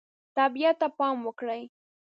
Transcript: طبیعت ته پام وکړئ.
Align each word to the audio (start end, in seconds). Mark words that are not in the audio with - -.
طبیعت 0.37 0.75
ته 0.81 0.87
پام 0.97 1.17
وکړئ. 1.23 1.61